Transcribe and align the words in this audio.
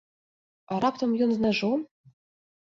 А 0.71 0.79
раптам 0.85 1.15
ён 1.27 1.31
з 1.37 1.45
нажом? 1.45 1.79